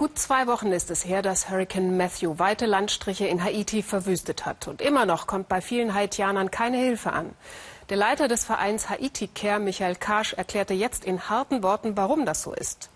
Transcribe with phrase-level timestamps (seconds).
[0.00, 4.66] Gut zwei Wochen ist es her, dass Hurricane Matthew weite Landstriche in Haiti verwüstet hat.
[4.66, 7.34] Und immer noch kommt bei vielen Haitianern keine Hilfe an.
[7.90, 12.40] Der Leiter des Vereins Haiti Care, Michael Karsch, erklärte jetzt in harten Worten, warum das
[12.40, 12.88] so ist.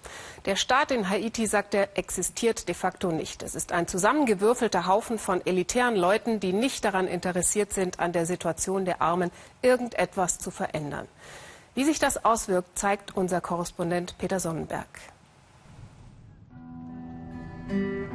[0.47, 3.43] Der Staat in Haiti, sagt er, existiert de facto nicht.
[3.43, 8.25] Es ist ein zusammengewürfelter Haufen von elitären Leuten, die nicht daran interessiert sind, an der
[8.25, 9.31] Situation der Armen
[9.61, 11.07] irgendetwas zu verändern.
[11.75, 14.89] Wie sich das auswirkt, zeigt unser Korrespondent Peter Sonnenberg.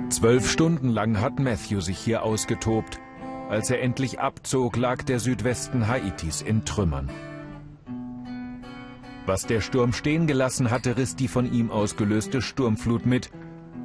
[0.09, 2.99] Zwölf Stunden lang hat Matthew sich hier ausgetobt.
[3.47, 7.11] Als er endlich abzog, lag der Südwesten Haitis in Trümmern.
[9.27, 13.29] Was der Sturm stehen gelassen hatte, riss die von ihm ausgelöste Sturmflut mit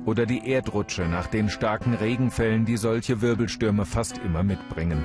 [0.06, 5.04] oder die Erdrutsche nach den starken Regenfällen, die solche Wirbelstürme fast immer mitbringen.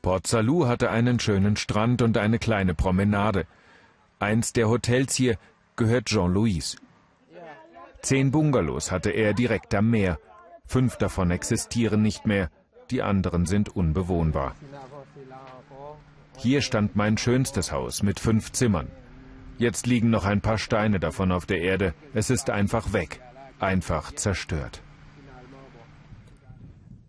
[0.00, 3.44] Port Salut hatte einen schönen Strand und eine kleine Promenade.
[4.18, 5.36] Eins der Hotels hier
[5.76, 6.78] gehört Jean-Louis.
[8.02, 10.18] Zehn Bungalows hatte er direkt am Meer.
[10.66, 12.50] Fünf davon existieren nicht mehr,
[12.90, 14.54] die anderen sind unbewohnbar.
[16.36, 18.88] Hier stand mein schönstes Haus mit fünf Zimmern.
[19.58, 21.94] Jetzt liegen noch ein paar Steine davon auf der Erde.
[22.14, 23.20] Es ist einfach weg,
[23.58, 24.82] einfach zerstört.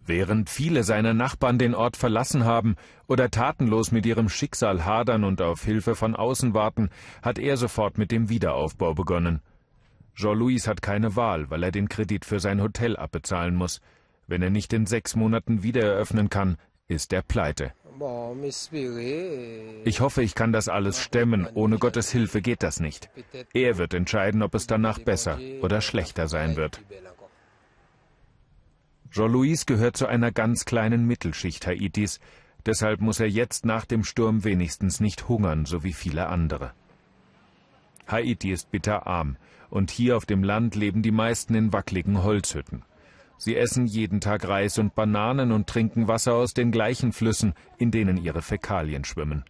[0.07, 5.39] Während viele seiner Nachbarn den Ort verlassen haben oder tatenlos mit ihrem Schicksal hadern und
[5.39, 6.89] auf Hilfe von außen warten,
[7.21, 9.43] hat er sofort mit dem Wiederaufbau begonnen.
[10.19, 13.79] Jean-Louis hat keine Wahl, weil er den Kredit für sein Hotel abbezahlen muss.
[14.27, 16.57] Wenn er nicht in sechs Monaten wieder eröffnen kann,
[16.89, 17.71] ist er pleite.
[19.85, 21.47] Ich hoffe, ich kann das alles stemmen.
[21.53, 23.09] Ohne Gottes Hilfe geht das nicht.
[23.53, 26.81] Er wird entscheiden, ob es danach besser oder schlechter sein wird.
[29.11, 32.19] Jean-Louis gehört zu einer ganz kleinen Mittelschicht Haitis.
[32.65, 36.73] Deshalb muss er jetzt nach dem Sturm wenigstens nicht hungern, so wie viele andere.
[38.11, 39.37] Haiti ist bitterarm
[39.69, 42.83] und hier auf dem Land leben die meisten in wackligen Holzhütten.
[43.37, 47.91] Sie essen jeden Tag Reis und Bananen und trinken Wasser aus den gleichen Flüssen, in
[47.91, 49.45] denen ihre Fäkalien schwimmen.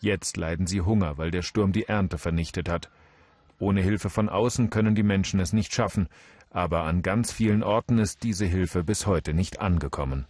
[0.00, 2.90] Jetzt leiden sie Hunger, weil der Sturm die Ernte vernichtet hat.
[3.60, 6.08] Ohne Hilfe von außen können die Menschen es nicht schaffen,
[6.50, 10.26] aber an ganz vielen Orten ist diese Hilfe bis heute nicht angekommen.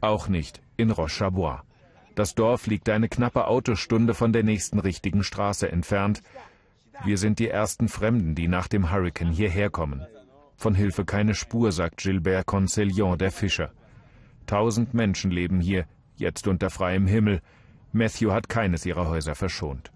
[0.00, 1.62] Auch nicht in Roche-Chabois.
[2.14, 6.22] Das Dorf liegt eine knappe Autostunde von der nächsten richtigen Straße entfernt.
[7.04, 10.06] Wir sind die ersten Fremden, die nach dem Hurrikan hierher kommen.
[10.56, 13.72] Von Hilfe keine Spur, sagt Gilbert Concelion, der Fischer.
[14.46, 17.40] Tausend Menschen leben hier, jetzt unter freiem Himmel.
[17.92, 19.90] Matthew hat keines ihrer Häuser verschont.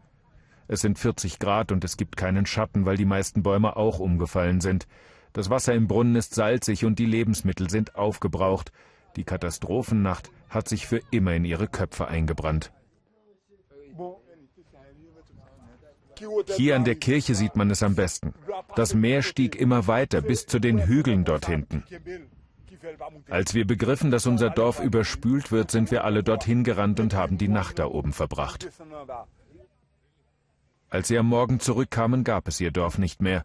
[0.66, 4.60] Es sind 40 Grad und es gibt keinen Schatten, weil die meisten Bäume auch umgefallen
[4.60, 4.86] sind.
[5.34, 8.72] Das Wasser im Brunnen ist salzig und die Lebensmittel sind aufgebraucht.
[9.16, 12.72] Die Katastrophennacht hat sich für immer in ihre Köpfe eingebrannt.
[16.56, 18.34] Hier an der Kirche sieht man es am besten.
[18.76, 21.84] Das Meer stieg immer weiter bis zu den Hügeln dort hinten.
[23.28, 27.38] Als wir begriffen, dass unser Dorf überspült wird, sind wir alle dorthin gerannt und haben
[27.38, 28.70] die Nacht da oben verbracht.
[30.90, 33.44] Als sie am Morgen zurückkamen, gab es ihr Dorf nicht mehr.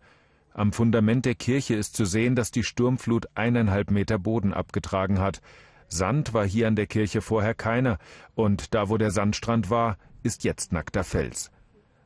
[0.60, 5.42] Am Fundament der Kirche ist zu sehen, dass die Sturmflut eineinhalb Meter Boden abgetragen hat.
[5.88, 7.98] Sand war hier an der Kirche vorher keiner,
[8.36, 11.50] und da wo der Sandstrand war, ist jetzt nackter Fels.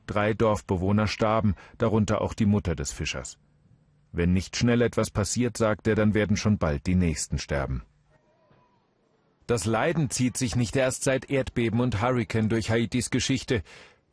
[0.06, 3.40] Drei Dorfbewohner starben, darunter auch die Mutter des Fischers.
[4.12, 7.82] Wenn nicht schnell etwas passiert, sagt er, dann werden schon bald die Nächsten sterben.
[9.48, 13.64] Das Leiden zieht sich nicht erst seit Erdbeben und Hurrikan durch Haitis Geschichte.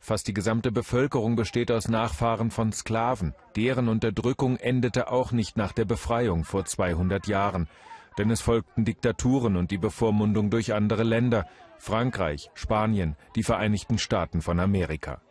[0.01, 3.33] Fast die gesamte Bevölkerung besteht aus Nachfahren von Sklaven.
[3.55, 7.69] Deren Unterdrückung endete auch nicht nach der Befreiung vor 200 Jahren
[8.17, 11.45] denn es folgten Diktaturen und die Bevormundung durch andere Länder,
[11.77, 15.21] Frankreich, Spanien, die Vereinigten Staaten von Amerika.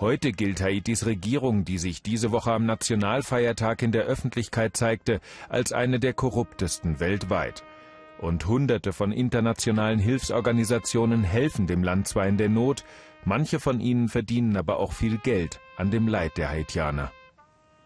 [0.00, 5.72] Heute gilt Haitis Regierung, die sich diese Woche am Nationalfeiertag in der Öffentlichkeit zeigte, als
[5.72, 7.62] eine der korruptesten weltweit.
[8.18, 12.84] Und Hunderte von internationalen Hilfsorganisationen helfen dem Land zwar in der Not,
[13.24, 17.12] manche von ihnen verdienen aber auch viel Geld an dem Leid der Haitianer.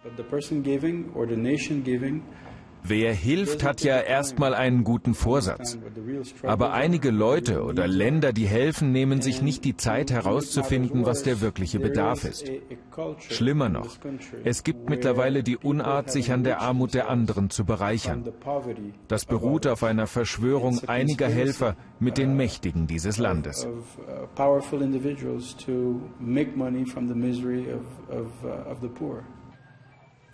[0.03, 2.23] But the person giving or the nation giving
[2.83, 5.79] Wer hilft, hat ja erstmal einen guten Vorsatz.
[6.43, 11.41] Aber einige Leute oder Länder, die helfen, nehmen sich nicht die Zeit herauszufinden, was der
[11.41, 12.51] wirkliche Bedarf ist.
[13.29, 13.97] Schlimmer noch,
[14.45, 18.25] es gibt mittlerweile die Unart, sich an der Armut der anderen zu bereichern.
[19.07, 23.69] Das beruht auf einer Verschwörung einiger Helfer mit den Mächtigen dieses Landes.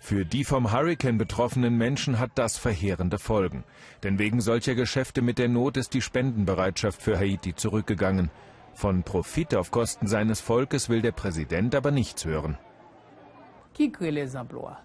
[0.05, 3.63] Für die vom Hurrikan betroffenen Menschen hat das verheerende Folgen.
[4.03, 8.29] Denn wegen solcher Geschäfte mit der Not ist die Spendenbereitschaft für Haiti zurückgegangen.
[8.75, 12.55] Von Profit auf Kosten seines Volkes will der Präsident aber nichts hören.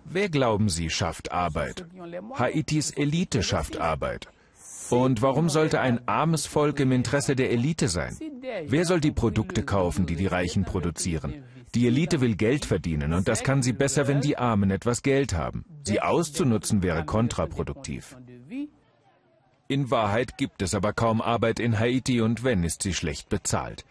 [0.04, 1.84] Wer glauben Sie schafft Arbeit?
[2.38, 4.26] Haitis Elite schafft Arbeit.
[4.88, 8.16] Und warum sollte ein armes Volk im Interesse der Elite sein?
[8.64, 11.44] Wer soll die Produkte kaufen, die die Reichen produzieren?
[11.74, 15.34] Die Elite will Geld verdienen und das kann sie besser, wenn die Armen etwas Geld
[15.34, 15.64] haben.
[15.84, 18.16] Sie auszunutzen wäre kontraproduktiv.
[19.68, 23.84] In Wahrheit gibt es aber kaum Arbeit in Haiti und wenn, ist sie schlecht bezahlt.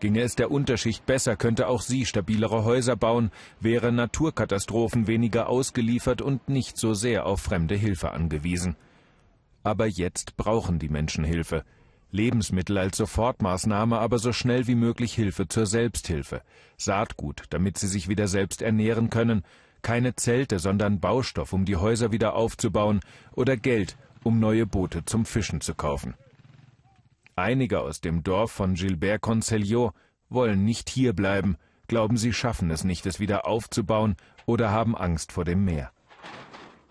[0.00, 3.30] Ginge es der Unterschicht besser, könnte auch sie stabilere Häuser bauen,
[3.60, 8.76] wäre Naturkatastrophen weniger ausgeliefert und nicht so sehr auf fremde Hilfe angewiesen.
[9.62, 11.64] Aber jetzt brauchen die Menschen Hilfe.
[12.10, 16.42] Lebensmittel als Sofortmaßnahme, aber so schnell wie möglich Hilfe zur Selbsthilfe.
[16.76, 19.44] Saatgut, damit sie sich wieder selbst ernähren können.
[19.82, 23.00] Keine Zelte, sondern Baustoff, um die Häuser wieder aufzubauen.
[23.32, 26.14] Oder Geld, um neue Boote zum Fischen zu kaufen.
[27.34, 29.92] Einige aus dem Dorf von Gilbert Conceliot
[30.28, 31.56] wollen nicht hierbleiben,
[31.86, 34.16] glauben, sie schaffen es nicht, es wieder aufzubauen
[34.46, 35.92] oder haben Angst vor dem Meer.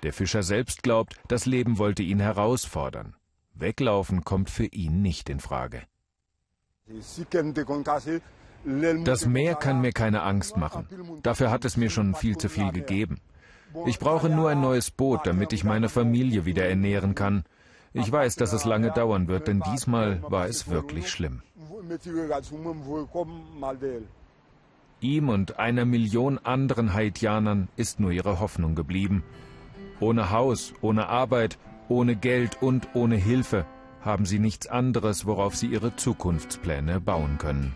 [0.04, 3.16] Der Fischer selbst glaubt, das Leben wollte ihn herausfordern.
[3.56, 5.82] Weglaufen kommt für ihn nicht in Frage.
[9.04, 10.88] Das Meer kann mir keine Angst machen.
[11.24, 13.22] Dafür hat es mir schon viel zu viel gegeben.
[13.86, 17.44] Ich brauche nur ein neues Boot, damit ich meine Familie wieder ernähren kann.
[17.94, 21.42] Ich weiß, dass es lange dauern wird, denn diesmal war es wirklich schlimm.
[25.02, 29.24] Ihm und einer Million anderen Haitianern ist nur ihre Hoffnung geblieben.
[30.00, 31.58] Ohne Haus, ohne Arbeit,
[31.90, 33.66] ohne Geld und ohne Hilfe
[34.02, 37.74] haben sie nichts anderes, worauf sie ihre Zukunftspläne bauen können.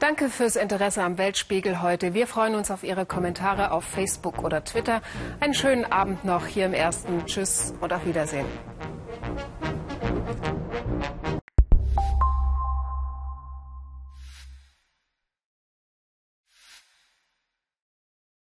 [0.00, 2.14] Danke fürs Interesse am Weltspiegel heute.
[2.14, 5.02] Wir freuen uns auf Ihre Kommentare auf Facebook oder Twitter.
[5.40, 7.26] Einen schönen Abend noch hier im Ersten.
[7.26, 8.46] Tschüss und auf Wiedersehen.